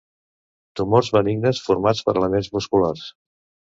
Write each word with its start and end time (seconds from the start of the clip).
Tumors 0.79 1.13
benignes 1.19 1.63
formats 1.69 2.05
per 2.09 2.19
elements 2.21 2.53
musculars. 2.59 3.09